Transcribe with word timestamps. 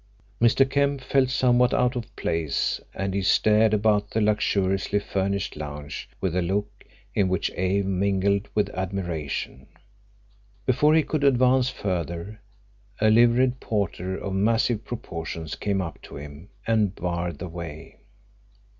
Mr. 0.41 0.67
Kemp 0.67 0.99
felt 0.99 1.29
somewhat 1.29 1.75
out 1.75 1.95
of 1.95 2.15
place, 2.15 2.81
and 2.95 3.13
he 3.13 3.21
stared 3.21 3.71
about 3.71 4.09
the 4.09 4.19
luxuriously 4.19 4.97
furnished 4.97 5.55
lounge 5.55 6.09
with 6.19 6.35
a 6.35 6.41
look 6.41 6.83
in 7.13 7.29
which 7.29 7.51
awe 7.51 7.83
mingled 7.83 8.47
with 8.55 8.71
admiration. 8.71 9.67
Before 10.65 10.95
he 10.95 11.03
could 11.03 11.23
advance 11.23 11.69
further, 11.69 12.41
a 12.99 13.11
liveried 13.11 13.59
porter 13.59 14.17
of 14.17 14.33
massive 14.33 14.83
proportions 14.83 15.53
came 15.53 15.83
up 15.83 16.01
to 16.01 16.15
him 16.15 16.49
and 16.65 16.95
barred 16.95 17.37
the 17.37 17.47
way. 17.47 17.99